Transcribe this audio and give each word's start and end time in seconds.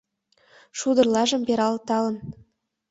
Шулдырлажым 0.77 1.41
пералталын 1.47 2.15